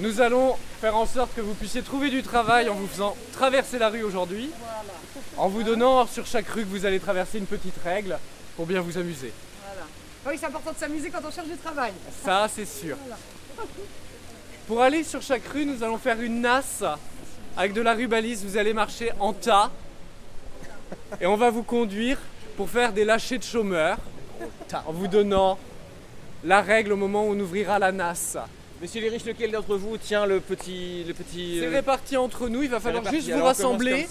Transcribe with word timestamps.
Nous 0.00 0.20
allons 0.20 0.56
faire 0.80 0.96
en 0.96 1.06
sorte 1.06 1.34
que 1.34 1.40
vous 1.40 1.54
puissiez 1.54 1.82
trouver 1.82 2.10
du 2.10 2.22
travail 2.22 2.68
en 2.68 2.74
vous 2.74 2.86
faisant 2.86 3.16
traverser 3.32 3.78
la 3.78 3.88
rue 3.88 4.02
aujourd'hui, 4.02 4.50
en 5.36 5.48
vous 5.48 5.62
donnant 5.62 6.06
sur 6.06 6.26
chaque 6.26 6.48
rue 6.48 6.64
que 6.64 6.68
vous 6.68 6.84
allez 6.84 6.98
traverser 6.98 7.38
une 7.38 7.46
petite 7.46 7.76
règle 7.84 8.18
pour 8.56 8.66
bien 8.66 8.80
vous 8.80 8.98
amuser. 8.98 9.32
Oui, 10.26 10.34
c'est 10.38 10.46
important 10.46 10.72
de 10.72 10.78
s'amuser 10.78 11.10
quand 11.10 11.20
on 11.24 11.30
cherche 11.30 11.48
du 11.48 11.56
travail. 11.56 11.92
Ça, 12.24 12.48
c'est 12.52 12.66
sûr. 12.66 12.96
Pour 14.66 14.82
aller 14.82 15.04
sur 15.04 15.22
chaque 15.22 15.46
rue, 15.46 15.66
nous 15.66 15.82
allons 15.82 15.98
faire 15.98 16.20
une 16.20 16.40
nasse 16.40 16.82
avec 17.56 17.72
de 17.72 17.82
la 17.82 17.94
rubalise. 17.94 18.44
Vous 18.44 18.56
allez 18.56 18.72
marcher 18.72 19.12
en 19.20 19.32
tas 19.32 19.70
et 21.20 21.26
on 21.26 21.36
va 21.36 21.50
vous 21.50 21.62
conduire 21.62 22.18
pour 22.56 22.68
faire 22.68 22.92
des 22.92 23.04
lâchers 23.04 23.38
de 23.38 23.44
chômeurs 23.44 23.98
en 24.86 24.92
vous 24.92 25.06
donnant 25.06 25.58
la 26.42 26.62
règle 26.62 26.92
au 26.92 26.96
moment 26.96 27.24
où 27.26 27.32
on 27.32 27.40
ouvrira 27.40 27.78
la 27.78 27.92
nasse. 27.92 28.38
Monsieur 28.80 29.00
les 29.00 29.08
riches, 29.08 29.24
lequel 29.24 29.50
d'entre 29.52 29.76
vous 29.76 29.96
tient 29.96 30.26
le 30.26 30.40
petit. 30.40 31.04
Le 31.04 31.14
petit 31.14 31.58
C'est 31.60 31.66
euh, 31.66 31.70
réparti 31.70 32.16
entre 32.16 32.48
nous, 32.48 32.62
il 32.62 32.70
va 32.70 32.80
falloir 32.80 33.02
réparti. 33.02 33.16
juste 33.18 33.28
vous 33.28 33.34
Alors, 33.36 33.46
rassembler, 33.48 34.06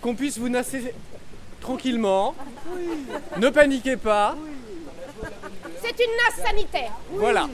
qu'on 0.00 0.14
puisse 0.14 0.38
vous 0.38 0.48
nasser 0.48 0.94
tranquillement. 1.60 2.34
Ne 3.38 3.48
paniquez 3.50 3.96
pas. 3.96 4.36
C'est 5.82 6.04
une 6.04 6.16
nasse 6.16 6.46
sanitaire. 6.46 6.92
Voilà. 7.12 7.48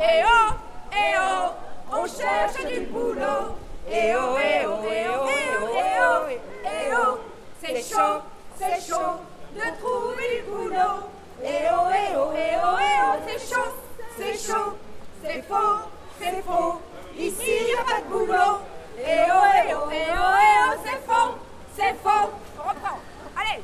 Eh 0.00 0.22
oh, 0.24 0.52
eh 0.92 1.14
oh, 1.18 1.50
on 1.92 2.06
cherche 2.06 2.66
du 2.72 2.80
boulot. 2.86 3.56
Eh 3.90 4.14
oh, 4.16 4.36
eh 4.38 4.66
oh, 4.66 4.84
eh 4.90 5.06
oh, 5.08 5.26
eh 5.28 5.56
oh, 5.60 5.68
eh 5.74 6.00
oh, 6.00 6.38
eh 6.64 6.94
oh, 6.96 7.18
c'est 7.62 7.76
chaud, 7.82 8.20
c'est 8.58 8.80
chaud 8.92 9.20
de 9.54 9.60
trouver 9.80 10.36
du 10.36 10.50
boulot. 10.50 11.08
Eh 11.42 11.46
oh, 11.70 11.88
eh 11.90 12.16
oh, 12.16 12.32
eh 12.36 12.56
oh, 12.62 12.76
eh 12.80 12.98
oh, 13.04 13.22
c'est 13.26 13.54
chaud, 13.54 13.70
c'est 14.16 14.34
chaud, 14.38 14.76
c'est 15.22 15.42
faux, 15.42 15.78
c'est 16.20 16.42
faux. 16.42 16.80
Ici, 17.18 17.52
y 17.68 17.74
a 17.74 17.84
pas 17.84 18.00
de 18.00 18.08
boulot. 18.08 18.58
Eh 18.98 19.02
oh, 19.02 19.44
eh 19.54 19.74
oh, 19.74 19.88
eh 19.92 20.06
oh, 20.10 20.34
eh 20.40 20.58
oh, 20.68 20.74
c'est 20.84 21.00
faux, 21.06 21.34
c'est 21.76 21.94
faux. 22.02 22.30
On 22.58 22.62
reprend. 22.68 22.98
Allez, 23.36 23.62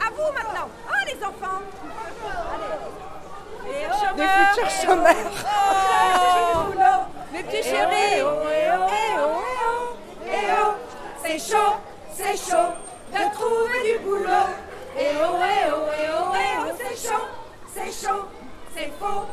à 0.00 0.10
vous 0.10 0.32
maintenant. 0.32 0.68
Oh, 0.88 1.04
les 1.06 1.24
enfants. 1.24 1.62
Allez. 2.54 2.74
Des 4.16 4.28
futurs 4.28 4.70
chômeurs. 4.70 5.32
Mes 7.32 7.42
petits 7.42 7.62
chéris, 7.68 8.22
oh, 8.22 8.42
eh 8.48 8.70
oh, 8.70 8.86
eh 8.88 9.18
oh, 9.18 9.40
eh 9.44 9.58
oh, 9.66 9.96
eh 10.24 10.52
oh, 10.62 10.74
c'est 11.24 11.38
chaud, 11.38 11.74
c'est 12.12 12.36
chaud 12.36 12.70
de 13.12 13.22
trouver 13.34 13.80
du 13.92 13.98
boulot. 14.04 14.48
Eh 14.96 15.00
oh, 15.20 15.36
eh 15.42 15.72
oh, 15.72 15.88
eh 15.98 16.10
oh, 16.12 16.32
eh 16.32 16.56
oh, 16.60 16.72
c'est 16.78 17.08
chaud, 17.08 17.26
c'est 17.74 18.06
chaud, 18.06 18.22
c'est 18.76 18.92
faux, 19.00 19.24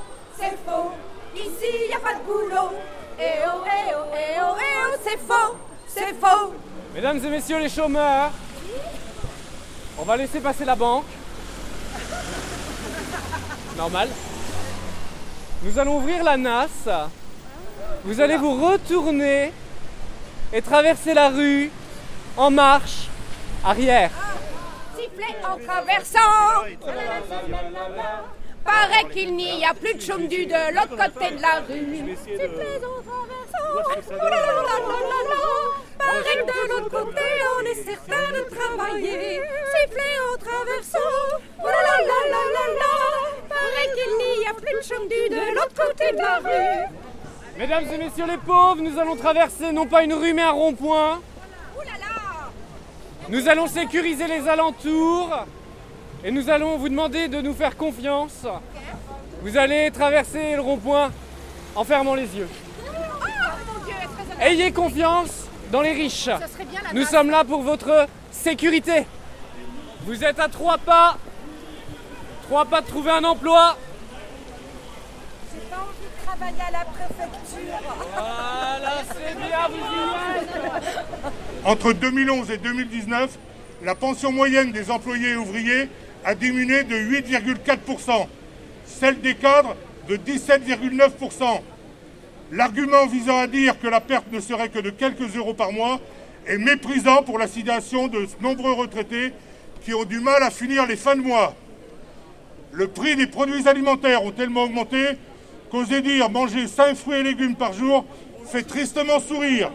c'est 0.42 0.58
faux. 0.66 0.92
Ici, 1.36 1.90
y 1.90 1.94
a 1.94 2.00
pas 2.00 2.16
de 2.16 2.24
boulot. 2.24 2.72
Eh 3.20 3.24
oh, 3.46 3.64
eh 3.66 3.94
oh, 3.96 4.06
eh 4.14 4.40
oh, 4.42 4.56
eh 4.58 4.80
oh, 4.88 4.98
c'est 5.04 5.20
faux, 5.20 5.56
c'est 5.88 6.16
faux. 6.20 6.54
Mesdames 6.96 7.24
et 7.24 7.30
messieurs 7.30 7.60
les 7.60 7.70
chômeurs, 7.70 8.32
on 10.00 10.04
va 10.04 10.18
laisser 10.18 10.40
passer 10.40 10.66
la 10.66 10.76
banque. 10.76 11.06
Normal. 13.78 14.10
Nous 15.64 15.78
allons 15.78 15.98
ouvrir 15.98 16.24
la 16.24 16.38
nasse. 16.38 16.90
Vous 18.04 18.20
allez 18.20 18.38
vous 18.38 18.56
retourner 18.66 19.54
et 20.52 20.62
traverser 20.62 21.14
la 21.14 21.30
rue 21.30 21.72
en 22.36 22.50
marche 22.50 23.08
arrière. 23.64 24.10
Sifflet 24.98 25.36
en 25.48 25.58
traversant. 25.64 26.66
Paraît 28.64 29.06
qu'il 29.12 29.36
n'y 29.36 29.66
a 29.66 29.74
plus 29.74 29.96
de 29.96 30.02
chaume 30.02 30.28
du 30.28 30.46
de 30.46 30.74
l'autre 30.74 30.96
côté 30.96 31.36
de 31.36 31.42
la 31.42 31.62
rue. 31.68 32.16
Sifflet 32.16 32.82
en 32.84 33.02
traversant. 33.02 33.70
Oh 33.74 34.28
là 34.30 34.40
là 34.40 34.56
là 34.62 34.78
là 34.90 35.00
là 35.12 35.20
là. 35.30 35.44
Paraît 35.98 36.38
que 36.38 36.46
de 36.46 36.70
l'autre 36.70 36.90
côté 36.90 37.22
on 37.58 37.66
est 37.66 37.84
certain 37.84 38.28
de 38.32 38.56
travailler. 38.56 39.42
Sifflet 39.74 40.16
en 40.32 40.38
traversant. 40.38 41.18
Oh 41.60 41.66
là 41.66 41.72
là 41.72 41.98
là 42.08 42.20
là 42.34 42.44
là 42.56 42.66
là. 42.80 42.94
Paraît 43.50 43.90
qu'il 43.96 44.14
n'y 44.40 44.48
a 44.48 44.54
plus 44.54 44.76
de 44.78 44.84
chaume 44.84 45.08
du 45.08 45.30
de 45.30 45.56
l'autre 45.56 45.76
côté 45.76 46.12
de 46.12 46.18
la 46.18 46.38
rue. 46.38 46.88
Mesdames 47.58 47.86
et 47.94 47.98
messieurs 47.98 48.26
les 48.28 48.38
pauvres, 48.38 48.82
nous 48.82 49.00
allons 49.00 49.16
traverser 49.16 49.72
non 49.72 49.86
pas 49.86 50.04
une 50.04 50.14
rue 50.14 50.34
mais 50.34 50.44
un 50.44 50.52
rond-point. 50.52 51.22
Nous 53.30 53.48
allons 53.48 53.68
sécuriser 53.68 54.28
les 54.28 54.48
alentours 54.48 55.46
et 56.24 56.32
nous 56.32 56.50
allons 56.50 56.78
vous 56.78 56.90
demander 56.90 57.28
de 57.28 57.42
nous 57.42 57.54
faire 57.54 57.76
confiance. 57.76 58.46
Vous 59.42 59.58
allez 59.58 59.90
traverser 59.92 60.56
le 60.56 60.62
rond-point 60.62 61.12
en 61.76 61.84
fermant 61.84 62.16
les 62.16 62.36
yeux. 62.36 62.48
Oh 62.86 63.26
Ayez 64.40 64.72
confiance 64.72 65.48
dans 65.72 65.82
les 65.82 65.94
riches. 65.94 66.26
Ça 66.26 66.48
serait 66.48 66.66
bien 66.66 66.82
la 66.84 66.94
Nous 67.00 67.06
sommes 67.06 67.30
là 67.32 67.44
pour 67.44 67.62
votre 67.64 68.08
sécurité. 68.32 69.06
Vous 70.06 70.24
êtes 70.24 70.40
à 70.40 70.48
trois 70.48 70.78
pas. 70.78 71.18
Trois 72.44 72.66
pas 72.66 72.82
de 72.82 72.88
trouver 72.88 73.12
un 73.12 73.24
emploi. 73.24 73.78
J'ai 75.54 75.62
pas 75.70 75.78
envie 75.78 76.06
de 76.06 76.26
travailler 76.26 76.62
à 76.68 76.72
la 76.72 76.86
préfecture. 76.86 77.80
Voilà, 78.14 79.04
c'est 79.08 79.36
bien, 79.36 79.68
vous 79.70 79.76
y 79.76 80.38
êtes. 80.38 81.66
Entre 81.66 81.94
2011 81.94 82.52
et 82.52 82.58
2019, 82.58 83.38
la 83.84 83.96
pension 83.96 84.32
moyenne 84.32 84.72
des 84.72 84.92
employés 84.92 85.32
et 85.32 85.36
ouvriers 85.36 85.90
a 86.24 86.36
diminué 86.36 86.84
de 86.84 86.96
8,4%, 86.96 88.28
celle 88.86 89.22
des 89.22 89.36
cadres 89.36 89.76
de 90.08 90.18
17,9%. 90.18 91.62
L'argument 92.52 93.08
visant 93.08 93.38
à 93.38 93.48
dire 93.48 93.80
que 93.80 93.88
la 93.88 94.02
perte 94.02 94.32
ne 94.32 94.40
serait 94.40 94.70
que 94.70 94.80
de 94.80 94.90
quelques 94.90 95.36
euros 95.36 95.54
par 95.54 95.72
mois 95.72 96.00
est 96.46 96.58
méprisant 96.58 97.24
pour 97.24 97.38
la 97.38 97.48
situation 97.48 98.08
de 98.08 98.28
nombreux 98.42 98.74
retraités 98.74 99.34
qui 99.84 99.94
ont 99.94 100.04
du 100.04 100.20
mal 100.20 100.44
à 100.44 100.52
finir 100.52 100.86
les 100.86 100.96
fins 100.96 101.16
de 101.16 101.22
mois. 101.22 101.56
Le 102.72 102.88
prix 102.88 103.16
des 103.16 103.28
produits 103.28 103.68
alimentaires 103.68 104.24
ont 104.24 104.32
tellement 104.32 104.64
augmenté 104.64 105.18
qu'oser 105.70 106.02
dire 106.02 106.30
manger 106.30 106.68
5 106.68 106.96
fruits 106.96 107.18
et 107.18 107.24
légumes 107.24 107.56
par 107.56 107.74
jour 107.74 108.06
fait 108.46 108.64
tristement 108.64 109.20
sourire. 109.20 109.72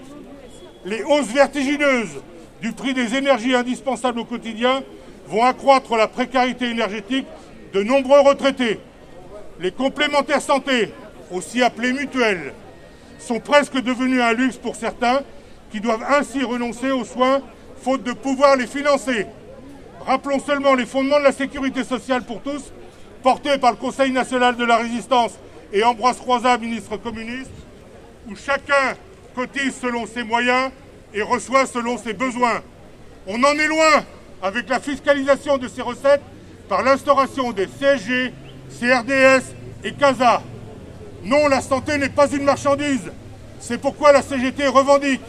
Les 0.84 1.02
hausses 1.02 1.32
vertigineuses 1.32 2.22
du 2.60 2.72
prix 2.72 2.94
des 2.94 3.14
énergies 3.14 3.54
indispensables 3.54 4.20
au 4.20 4.24
quotidien 4.24 4.82
vont 5.28 5.44
accroître 5.44 5.97
la 5.97 6.09
précarité 6.09 6.70
énergétique 6.70 7.26
de 7.72 7.82
nombreux 7.82 8.20
retraités. 8.20 8.81
Les 9.60 9.72
complémentaires 9.72 10.41
santé, 10.41 10.92
aussi 11.31 11.62
appelés 11.62 11.92
mutuelles, 11.92 12.53
sont 13.19 13.41
presque 13.41 13.81
devenus 13.81 14.20
un 14.20 14.32
luxe 14.32 14.56
pour 14.56 14.76
certains 14.76 15.20
qui 15.70 15.81
doivent 15.81 16.04
ainsi 16.09 16.44
renoncer 16.44 16.91
aux 16.91 17.04
soins 17.04 17.41
faute 17.82 18.03
de 18.03 18.12
pouvoir 18.12 18.56
les 18.56 18.66
financer. 18.66 19.26
Rappelons 20.06 20.38
seulement 20.38 20.75
les 20.75 20.86
fondements 20.86 21.19
de 21.19 21.25
la 21.25 21.32
sécurité 21.32 21.84
sociale 21.84 22.22
pour 22.22 22.41
tous, 22.42 22.72
portés 23.22 23.59
par 23.59 23.72
le 23.72 23.76
Conseil 23.76 24.12
national 24.12 24.56
de 24.56 24.65
la 24.65 24.76
résistance 24.76 25.38
et 25.72 25.82
Ambroise 25.82 26.19
Croizat, 26.19 26.59
ministre 26.59 26.97
communiste, 26.97 27.50
où 28.28 28.36
chacun 28.36 28.94
cotise 29.34 29.75
selon 29.81 30.06
ses 30.06 30.22
moyens 30.22 30.70
et 31.12 31.22
reçoit 31.22 31.66
selon 31.66 31.98
ses 31.98 32.12
besoins. 32.12 32.62
On 33.26 33.42
en 33.42 33.59
est 33.59 33.66
loin 33.66 34.04
avec 34.42 34.69
la 34.69 34.80
fiscalisation 34.80 35.58
de 35.58 35.69
ces 35.69 35.82
recettes 35.82 36.22
par 36.69 36.82
l'instauration 36.82 37.52
des 37.52 37.66
CSG, 37.66 38.32
CRDS 38.80 39.54
et 39.84 39.92
CASA. 39.92 40.42
Non, 41.24 41.48
la 41.48 41.60
santé 41.60 41.98
n'est 41.98 42.08
pas 42.08 42.30
une 42.30 42.44
marchandise. 42.44 43.12
C'est 43.60 43.78
pourquoi 43.78 44.12
la 44.12 44.22
CGT 44.22 44.66
revendique 44.66 45.22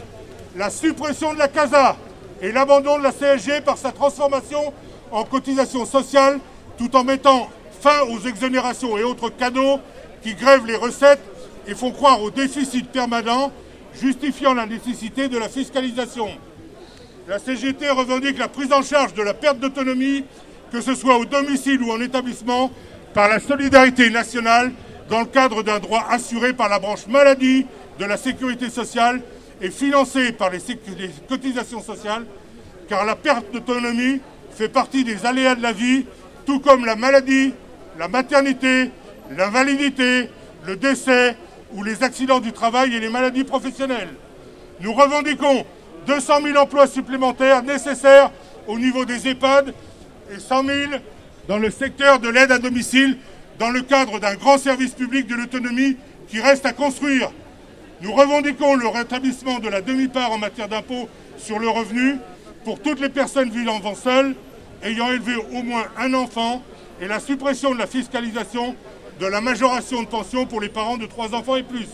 la 0.56 0.70
suppression 0.70 1.34
de 1.34 1.38
la 1.38 1.48
CASA 1.48 1.96
et 2.42 2.52
l'abandon 2.52 2.98
de 2.98 3.02
la 3.02 3.12
CSG 3.12 3.60
par 3.62 3.78
sa 3.78 3.92
transformation 3.92 4.72
en 5.10 5.24
cotisation 5.24 5.86
sociale 5.86 6.38
tout 6.76 6.94
en 6.96 7.04
mettant 7.04 7.48
fin 7.80 8.02
aux 8.10 8.20
exonérations 8.26 8.96
et 8.98 9.04
autres 9.04 9.30
cadeaux 9.30 9.80
qui 10.22 10.34
grèvent 10.34 10.66
les 10.66 10.76
recettes 10.76 11.22
et 11.66 11.74
font 11.74 11.92
croire 11.92 12.22
au 12.22 12.30
déficit 12.30 12.88
permanent, 12.90 13.52
justifiant 14.00 14.54
la 14.54 14.66
nécessité 14.66 15.28
de 15.28 15.38
la 15.38 15.48
fiscalisation. 15.48 16.28
La 17.28 17.38
CGT 17.38 17.90
revendique 17.90 18.38
la 18.38 18.48
prise 18.48 18.72
en 18.72 18.80
charge 18.80 19.12
de 19.12 19.20
la 19.20 19.34
perte 19.34 19.58
d'autonomie, 19.58 20.24
que 20.72 20.80
ce 20.80 20.94
soit 20.94 21.18
au 21.18 21.26
domicile 21.26 21.82
ou 21.82 21.92
en 21.92 22.00
établissement, 22.00 22.70
par 23.12 23.28
la 23.28 23.38
solidarité 23.38 24.08
nationale 24.08 24.72
dans 25.10 25.20
le 25.20 25.26
cadre 25.26 25.62
d'un 25.62 25.78
droit 25.78 26.06
assuré 26.08 26.54
par 26.54 26.70
la 26.70 26.78
branche 26.78 27.06
maladie 27.06 27.66
de 27.98 28.04
la 28.06 28.16
sécurité 28.16 28.70
sociale 28.70 29.20
et 29.60 29.68
financé 29.68 30.32
par 30.32 30.48
les, 30.48 30.60
cotisations 31.28 31.82
sociales, 31.82 32.24
car 32.88 33.04
la 33.04 33.14
perte 33.14 33.52
d'autonomie 33.52 34.22
fait 34.52 34.70
partie 34.70 35.04
des 35.04 35.26
aléas 35.26 35.54
de 35.54 35.62
la 35.62 35.72
vie, 35.72 36.06
tout 36.46 36.60
comme 36.60 36.86
la 36.86 36.96
maladie, 36.96 37.52
la 37.98 38.08
maternité, 38.08 38.90
l'invalidité, 39.36 40.30
le 40.66 40.76
décès 40.76 41.36
ou 41.74 41.82
les 41.84 42.02
accidents 42.02 42.40
du 42.40 42.52
travail 42.52 42.94
et 42.94 43.00
les 43.00 43.10
maladies 43.10 43.44
professionnelles. 43.44 44.14
Nous 44.80 44.94
revendiquons 44.94 45.66
200 46.08 46.40
000 46.42 46.56
emplois 46.56 46.86
supplémentaires 46.86 47.62
nécessaires 47.62 48.30
au 48.66 48.78
niveau 48.78 49.04
des 49.04 49.28
EHPAD 49.28 49.74
et 50.34 50.40
100 50.40 50.64
000 50.64 50.76
dans 51.48 51.58
le 51.58 51.70
secteur 51.70 52.18
de 52.18 52.30
l'aide 52.30 52.50
à 52.50 52.58
domicile 52.58 53.18
dans 53.58 53.68
le 53.68 53.82
cadre 53.82 54.18
d'un 54.18 54.34
grand 54.34 54.56
service 54.56 54.94
public 54.94 55.26
de 55.26 55.34
l'autonomie 55.34 55.96
qui 56.28 56.40
reste 56.40 56.64
à 56.64 56.72
construire. 56.72 57.30
Nous 58.00 58.12
revendiquons 58.12 58.74
le 58.74 58.88
rétablissement 58.88 59.58
de 59.58 59.68
la 59.68 59.82
demi-part 59.82 60.32
en 60.32 60.38
matière 60.38 60.68
d'impôt 60.68 61.10
sur 61.36 61.58
le 61.58 61.68
revenu 61.68 62.16
pour 62.64 62.80
toutes 62.80 63.00
les 63.00 63.10
personnes 63.10 63.50
vivant 63.50 63.80
seules, 63.94 64.34
ayant 64.82 65.10
élevé 65.10 65.36
au 65.36 65.62
moins 65.62 65.84
un 65.98 66.14
enfant, 66.14 66.62
et 67.02 67.06
la 67.06 67.20
suppression 67.20 67.74
de 67.74 67.78
la 67.78 67.86
fiscalisation 67.86 68.74
de 69.20 69.26
la 69.26 69.40
majoration 69.40 70.02
de 70.02 70.08
pension 70.08 70.46
pour 70.46 70.60
les 70.60 70.68
parents 70.68 70.96
de 70.96 71.06
trois 71.06 71.34
enfants 71.34 71.56
et 71.56 71.62
plus. 71.62 71.88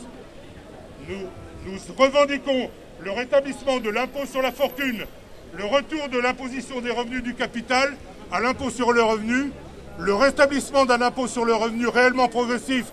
Nous, 1.08 1.26
nous 1.66 1.78
revendiquons 1.98 2.70
le 3.00 3.10
rétablissement 3.10 3.80
de 3.80 3.90
l'impôt 3.90 4.26
sur 4.30 4.42
la 4.42 4.52
fortune, 4.52 5.04
le 5.56 5.64
retour 5.64 6.08
de 6.08 6.18
l'imposition 6.18 6.80
des 6.80 6.90
revenus 6.90 7.22
du 7.22 7.34
capital 7.34 7.94
à 8.32 8.40
l'impôt 8.40 8.70
sur 8.70 8.92
le 8.92 9.02
revenu, 9.02 9.52
le 9.98 10.14
rétablissement 10.14 10.84
d'un 10.84 11.00
impôt 11.00 11.26
sur 11.26 11.44
le 11.44 11.54
revenu 11.54 11.86
réellement 11.86 12.28
progressif 12.28 12.86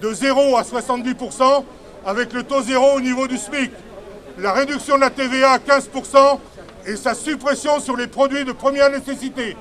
de 0.00 0.12
0 0.12 0.56
à 0.56 0.62
70% 0.62 1.64
avec 2.06 2.32
le 2.32 2.42
taux 2.42 2.62
zéro 2.62 2.96
au 2.96 3.00
niveau 3.00 3.26
du 3.26 3.36
SMIC, 3.36 3.70
la 4.38 4.52
réduction 4.52 4.96
de 4.96 5.00
la 5.00 5.10
TVA 5.10 5.52
à 5.52 5.58
15% 5.58 6.38
et 6.86 6.96
sa 6.96 7.14
suppression 7.14 7.80
sur 7.80 7.96
les 7.96 8.06
produits 8.06 8.44
de 8.44 8.52
première 8.52 8.90
nécessité. 8.90 9.56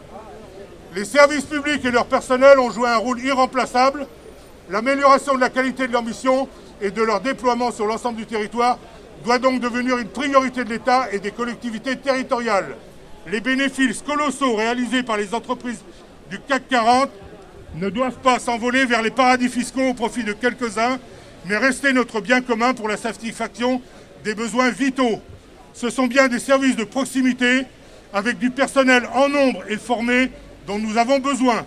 Les 0.94 1.06
services 1.06 1.46
publics 1.46 1.84
et 1.84 1.92
leur 1.92 2.06
personnel 2.06 2.60
ont 2.60 2.70
joué 2.70 2.88
un 2.88 2.98
rôle 2.98 3.20
irremplaçable. 3.20 4.08
L'amélioration 4.70 5.36
de 5.36 5.40
la 5.40 5.50
qualité 5.50 5.88
de 5.88 5.92
leur 5.92 6.04
mission 6.04 6.48
et 6.82 6.92
de 6.92 7.02
leur 7.02 7.22
déploiement 7.22 7.72
sur 7.72 7.86
l'ensemble 7.86 8.18
du 8.18 8.26
territoire 8.26 8.78
doit 9.24 9.40
donc 9.40 9.60
devenir 9.60 9.98
une 9.98 10.08
priorité 10.08 10.64
de 10.64 10.70
l'État 10.70 11.08
et 11.12 11.20
des 11.20 11.32
collectivités 11.32 11.96
territoriales. 11.96 12.76
Les 13.28 13.40
bénéfices 13.40 14.02
colossaux 14.02 14.56
réalisés 14.56 15.04
par 15.04 15.18
les 15.18 15.34
entreprises 15.34 15.84
du 16.30 16.40
CAC 16.40 16.68
40 16.70 17.10
ne 17.76 17.90
doivent 17.90 18.20
pas 18.20 18.40
s'envoler 18.40 18.86
vers 18.86 19.02
les 19.02 19.12
paradis 19.12 19.50
fiscaux 19.50 19.90
au 19.90 19.94
profit 19.94 20.24
de 20.24 20.34
quelques-uns, 20.34 21.00
mais 21.46 21.58
rester 21.58 21.94
notre 21.94 22.22
bien 22.22 22.42
commun 22.42 22.74
pour 22.74 22.88
la 22.88 22.98
satisfaction 22.98 23.82
des 24.24 24.36
besoins 24.36 24.70
vitaux. 24.70 25.20
Ce 25.74 25.90
sont 25.90 26.08
bien 26.08 26.28
des 26.28 26.40
services 26.40 26.76
de 26.76 26.84
proximité 26.84 27.64
avec 28.14 28.38
du 28.38 28.50
personnel 28.50 29.08
en 29.14 29.28
nombre 29.28 29.64
et 29.70 29.78
formé 29.78 30.32
dont 30.68 30.80
nous 30.80 30.98
avons 30.98 31.20
besoin, 31.20 31.66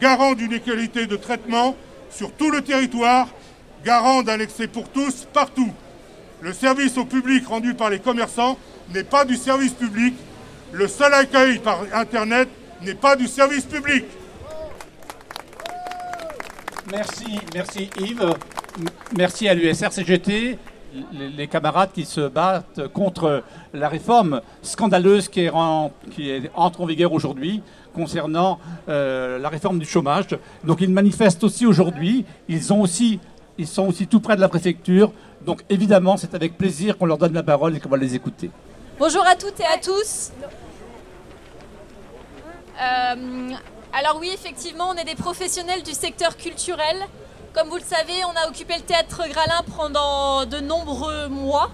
garant 0.00 0.34
d'une 0.34 0.52
égalité 0.52 1.06
de 1.06 1.16
traitement 1.16 1.76
sur 2.10 2.32
tout 2.32 2.50
le 2.50 2.62
territoire, 2.62 3.28
garant 3.84 4.22
d'un 4.22 4.40
accès 4.40 4.66
pour 4.66 4.88
tous 4.88 5.26
partout. 5.32 5.72
Le 6.40 6.52
service 6.52 6.96
au 6.96 7.04
public 7.04 7.46
rendu 7.46 7.74
par 7.74 7.90
les 7.90 7.98
commerçants 7.98 8.58
n'est 8.94 9.04
pas 9.04 9.24
du 9.24 9.36
service 9.36 9.72
public. 9.72 10.14
Le 10.72 10.86
seul 10.86 11.12
accueil 11.12 11.58
par 11.58 11.80
Internet 11.92 12.48
n'est 12.82 12.94
pas 12.94 13.16
du 13.16 13.26
service 13.26 13.64
public. 13.64 14.04
Merci, 16.90 17.38
merci 17.54 17.90
Yves. 18.00 18.34
Merci 19.16 19.48
à 19.48 19.54
l'USR-CGT, 19.54 20.58
les 21.12 21.48
camarades 21.48 21.90
qui 21.92 22.04
se 22.04 22.28
battent 22.28 22.86
contre 22.92 23.42
la 23.74 23.88
réforme 23.88 24.40
scandaleuse 24.62 25.28
qui, 25.28 25.40
est 25.40 25.50
entre 26.54 26.80
en 26.80 26.86
vigueur 26.86 27.12
aujourd'hui 27.12 27.62
concernant 27.92 28.60
euh, 28.88 29.38
la 29.38 29.48
réforme 29.48 29.78
du 29.78 29.86
chômage. 29.86 30.26
Donc 30.64 30.80
ils 30.80 30.90
manifestent 30.90 31.42
aussi 31.42 31.66
aujourd'hui. 31.66 32.24
Ils, 32.48 32.72
ont 32.72 32.80
aussi, 32.80 33.18
ils 33.58 33.66
sont 33.66 33.86
aussi 33.86 34.06
tout 34.06 34.20
près 34.20 34.36
de 34.36 34.40
la 34.40 34.48
préfecture. 34.48 35.12
Donc 35.42 35.64
évidemment, 35.68 36.16
c'est 36.16 36.34
avec 36.34 36.56
plaisir 36.56 36.96
qu'on 36.96 37.06
leur 37.06 37.18
donne 37.18 37.34
la 37.34 37.42
parole 37.42 37.76
et 37.76 37.80
qu'on 37.80 37.88
va 37.88 37.96
les 37.96 38.14
écouter. 38.14 38.50
Bonjour 38.98 39.26
à 39.26 39.34
toutes 39.34 39.60
et 39.60 39.64
à 39.64 39.78
tous. 39.78 40.30
Euh, 42.80 43.50
alors 43.92 44.18
oui, 44.20 44.30
effectivement, 44.32 44.90
on 44.90 44.94
est 44.94 45.04
des 45.04 45.16
professionnels 45.16 45.82
du 45.82 45.92
secteur 45.92 46.36
culturel. 46.36 46.96
Comme 47.52 47.68
vous 47.68 47.76
le 47.76 47.82
savez, 47.82 48.24
on 48.24 48.36
a 48.36 48.48
occupé 48.48 48.74
le 48.76 48.82
théâtre 48.82 49.22
Gralin 49.28 49.62
pendant 49.76 50.46
de 50.46 50.58
nombreux 50.58 51.28
mois. 51.28 51.70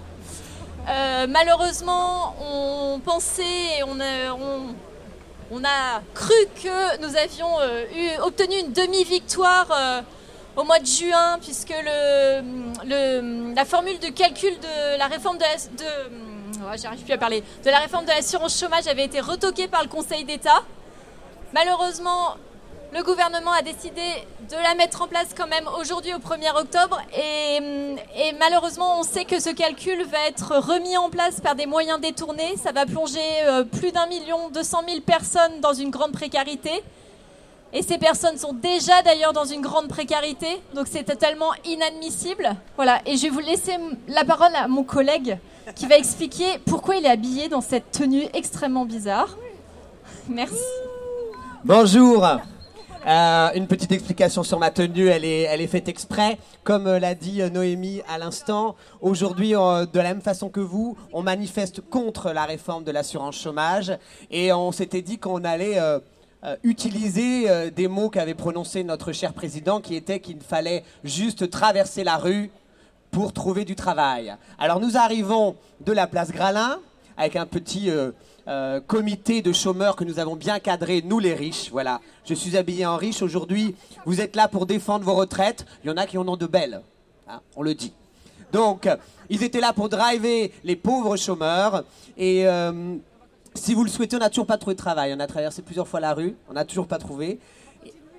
Euh, 0.87 1.27
malheureusement, 1.29 2.35
on 2.41 2.99
pensait, 2.99 3.83
on 3.87 3.99
a, 3.99 4.33
on, 5.51 5.63
a, 5.63 6.01
cru 6.13 6.33
que 6.63 7.01
nous 7.01 7.15
avions 7.17 7.59
euh, 7.59 7.85
obtenu 8.23 8.55
une 8.59 8.71
demi-victoire 8.71 9.67
au 10.55 10.63
mois 10.63 10.79
de 10.79 10.85
juin, 10.85 11.37
puisque 11.41 11.73
la 11.85 13.65
formule 13.65 13.99
de 13.99 14.07
calcul 14.09 14.53
de 14.59 14.97
la 14.97 15.07
réforme 15.07 15.37
de, 15.37 15.43
de 15.43 17.03
plus 17.03 17.13
à 17.13 17.17
parler, 17.17 17.43
de 17.63 17.69
la 17.69 17.79
réforme 17.79 18.05
de 18.05 18.09
l'assurance 18.09 18.59
chômage 18.59 18.87
avait 18.87 19.05
été 19.05 19.19
retoquée 19.19 19.67
par 19.67 19.83
le 19.83 19.89
Conseil 19.89 20.23
d'État. 20.23 20.63
Malheureusement, 21.53 22.35
le 22.93 23.03
gouvernement 23.03 23.51
a 23.51 23.61
décidé 23.61 24.01
de 24.49 24.55
la 24.63 24.73
mettre 24.75 25.01
en 25.01 25.07
place 25.07 25.27
quand 25.35 25.47
même 25.47 25.67
aujourd'hui 25.79 26.13
au 26.13 26.19
1er 26.19 26.55
octobre 26.55 27.01
et, 27.13 27.57
et, 27.57 28.33
malheureusement 28.39 28.99
on 28.99 29.03
sait 29.03 29.25
que 29.25 29.41
ce 29.41 29.49
calcul 29.49 30.05
va 30.05 30.27
être 30.27 30.55
remis 30.57 30.95
en 30.97 31.09
place 31.09 31.41
par 31.41 31.55
des 31.55 31.65
moyens 31.65 31.99
détournés. 31.99 32.55
Ça 32.55 32.71
va 32.71 32.85
plonger 32.85 33.19
euh, 33.43 33.63
plus 33.63 33.91
d'un 33.91 34.05
million 34.07 34.49
deux 34.49 34.63
cent 34.63 34.83
mille 34.83 35.01
personnes 35.01 35.59
dans 35.61 35.73
une 35.73 35.89
grande 35.89 36.13
précarité. 36.13 36.71
Et 37.77 37.81
ces 37.81 37.97
personnes 37.97 38.37
sont 38.37 38.53
déjà 38.53 39.01
d'ailleurs 39.01 39.33
dans 39.33 39.43
une 39.43 39.59
grande 39.59 39.89
précarité, 39.89 40.47
donc 40.73 40.87
c'est 40.89 41.03
totalement 41.03 41.51
inadmissible. 41.65 42.55
Voilà, 42.77 43.01
et 43.05 43.17
je 43.17 43.23
vais 43.23 43.29
vous 43.29 43.41
laisser 43.41 43.73
la 44.07 44.23
parole 44.23 44.55
à 44.55 44.69
mon 44.69 44.85
collègue 44.85 45.37
qui 45.75 45.85
va 45.85 45.97
expliquer 45.97 46.45
pourquoi 46.65 46.95
il 46.95 47.05
est 47.05 47.09
habillé 47.09 47.49
dans 47.49 47.59
cette 47.59 47.91
tenue 47.91 48.23
extrêmement 48.33 48.85
bizarre. 48.85 49.37
Merci. 50.29 50.55
Bonjour. 51.65 52.25
Euh, 53.07 53.49
une 53.53 53.67
petite 53.67 53.91
explication 53.91 54.41
sur 54.41 54.57
ma 54.57 54.71
tenue, 54.71 55.07
elle 55.09 55.25
est, 55.25 55.67
faite 55.67 55.89
exprès. 55.89 56.37
Comme 56.63 56.87
euh, 56.87 56.97
l'a 56.97 57.13
dit 57.13 57.41
euh, 57.41 57.49
Noémie 57.49 58.01
à 58.07 58.17
l'instant, 58.17 58.75
aujourd'hui, 59.01 59.51
de 59.51 59.97
la 59.99 60.03
même 60.03 60.21
façon 60.21 60.49
que 60.49 60.59
vous, 60.59 60.97
on 61.13 61.21
manifeste 61.21 61.81
contre 61.81 62.31
la 62.31 62.45
réforme 62.45 62.83
de 62.83 62.91
l'assurance 62.91 63.37
chômage 63.37 63.95
et 64.31 64.53
on 64.53 64.71
s'était 64.71 65.03
dit 65.03 65.19
qu'on 65.19 65.43
allait 65.43 65.77
utiliser 66.63 67.49
euh, 67.49 67.69
des 67.71 67.87
mots 67.87 68.09
qu'avait 68.09 68.33
prononcé 68.33 68.83
notre 68.83 69.11
cher 69.11 69.33
président, 69.33 69.81
qui 69.81 69.95
était 69.95 70.19
qu'il 70.19 70.39
fallait 70.39 70.83
juste 71.03 71.49
traverser 71.49 72.03
la 72.03 72.17
rue 72.17 72.51
pour 73.11 73.33
trouver 73.33 73.65
du 73.65 73.75
travail. 73.75 74.35
Alors 74.59 74.79
nous 74.79 74.97
arrivons 74.97 75.55
de 75.81 75.91
la 75.91 76.07
place 76.07 76.31
Gralin 76.31 76.79
avec 77.17 77.35
un 77.35 77.45
petit 77.45 77.89
euh, 77.89 78.81
comité 78.81 79.41
de 79.41 79.53
chômeurs 79.53 79.95
que 79.95 80.03
nous 80.03 80.19
avons 80.19 80.35
bien 80.35 80.59
cadré, 80.59 81.01
nous 81.03 81.19
les 81.19 81.33
riches. 81.33 81.69
Voilà, 81.71 82.01
je 82.25 82.33
suis 82.33 82.57
habillé 82.57 82.85
en 82.85 82.97
riche 82.97 83.21
aujourd'hui. 83.21 83.75
Vous 84.05 84.21
êtes 84.21 84.35
là 84.35 84.47
pour 84.47 84.65
défendre 84.65 85.05
vos 85.05 85.15
retraites. 85.15 85.65
Il 85.83 85.87
y 85.87 85.93
en 85.93 85.97
a 85.97 86.05
qui 86.05 86.17
en 86.17 86.27
ont 86.27 86.37
de 86.37 86.45
belles, 86.45 86.81
hein, 87.27 87.39
on 87.55 87.63
le 87.63 87.73
dit. 87.73 87.93
Donc, 88.51 88.87
ils 89.29 89.43
étaient 89.43 89.61
là 89.61 89.73
pour 89.73 89.89
driver 89.89 90.51
les 90.63 90.75
pauvres 90.75 91.17
chômeurs 91.17 91.83
et 92.17 92.45
si 93.55 93.73
vous 93.73 93.83
le 93.83 93.89
souhaitez, 93.89 94.15
on 94.15 94.19
n'a 94.19 94.29
toujours 94.29 94.45
pas 94.45 94.57
trouvé 94.57 94.75
de 94.75 94.79
travail. 94.79 95.13
On 95.15 95.19
a 95.19 95.27
traversé 95.27 95.61
plusieurs 95.61 95.87
fois 95.87 95.99
la 95.99 96.13
rue, 96.13 96.35
on 96.49 96.53
n'a 96.53 96.65
toujours 96.65 96.87
pas 96.87 96.97
trouvé. 96.97 97.39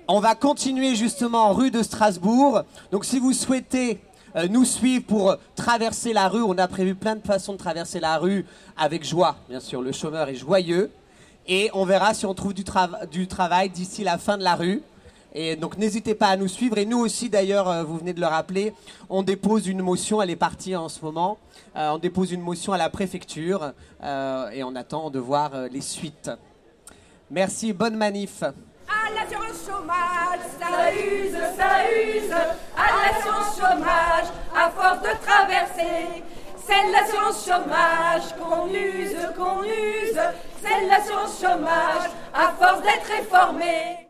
On 0.07 0.19
va 0.19 0.35
continuer 0.35 0.95
justement 0.95 1.45
en 1.49 1.53
rue 1.53 1.71
de 1.71 1.83
Strasbourg. 1.83 2.63
Donc 2.91 3.05
si 3.05 3.19
vous 3.19 3.33
souhaitez 3.33 3.99
euh, 4.35 4.47
nous 4.47 4.65
suivre 4.65 5.05
pour 5.05 5.37
traverser 5.55 6.13
la 6.13 6.27
rue, 6.27 6.41
on 6.41 6.57
a 6.57 6.67
prévu 6.67 6.95
plein 6.95 7.15
de 7.15 7.25
façons 7.25 7.53
de 7.53 7.57
traverser 7.57 7.99
la 7.99 8.17
rue 8.17 8.45
avec 8.77 9.05
joie. 9.05 9.35
Bien 9.49 9.59
sûr, 9.59 9.81
le 9.81 9.91
chômeur 9.91 10.29
est 10.29 10.35
joyeux. 10.35 10.91
Et 11.47 11.69
on 11.73 11.85
verra 11.85 12.13
si 12.13 12.25
on 12.25 12.33
trouve 12.33 12.53
du 12.53 13.27
travail 13.27 13.69
d'ici 13.69 14.03
la 14.03 14.17
fin 14.17 14.37
de 14.37 14.43
la 14.43 14.55
rue. 14.55 14.81
Et 15.33 15.55
donc 15.55 15.77
n'hésitez 15.77 16.15
pas 16.15 16.27
à 16.27 16.37
nous 16.37 16.47
suivre. 16.47 16.77
Et 16.77 16.85
nous 16.85 16.99
aussi, 16.99 17.29
d'ailleurs, 17.29 17.69
euh, 17.69 17.83
vous 17.83 17.97
venez 17.97 18.13
de 18.13 18.21
le 18.21 18.27
rappeler, 18.27 18.73
on 19.09 19.23
dépose 19.23 19.67
une 19.67 19.81
motion, 19.81 20.21
elle 20.21 20.29
est 20.29 20.35
partie 20.35 20.75
en 20.75 20.89
ce 20.89 21.03
moment. 21.03 21.37
Euh, 21.75 21.91
on 21.91 21.97
dépose 21.97 22.31
une 22.31 22.41
motion 22.41 22.73
à 22.73 22.77
la 22.77 22.89
préfecture 22.89 23.73
euh, 24.03 24.49
et 24.49 24.63
on 24.63 24.75
attend 24.75 25.09
de 25.09 25.19
voir 25.19 25.51
les 25.71 25.81
suites. 25.81 26.31
Merci, 27.29 27.73
bonne 27.73 27.95
manif. 27.95 28.41
À 28.41 29.13
l'assurance 29.13 29.65
chômage, 29.65 30.39
ça 30.59 30.93
use, 30.93 31.37
ça 31.57 31.91
use. 31.91 32.31
À 32.75 33.11
l'assurance 33.11 33.57
chômage, 33.57 34.27
à 34.55 34.69
force 34.69 35.01
de 35.01 35.25
traverser. 35.25 36.23
C'est 36.57 36.91
l'assurance 36.91 37.45
chômage 37.45 38.35
qu'on 38.39 38.67
use, 38.67 39.15
qu'on 39.37 39.63
use. 39.63 40.19
C'est 40.61 40.87
l'assurance 40.87 41.39
chômage, 41.39 42.09
à 42.33 42.51
force 42.59 42.81
d'être 42.81 43.07
réformée. 43.07 44.06